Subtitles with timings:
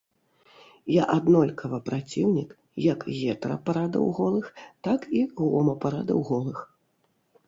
[0.91, 2.55] Я аднолькава праціўнік
[2.85, 4.47] як гетэрапарадаў голых,
[4.87, 6.59] так і гомапарадаў голых.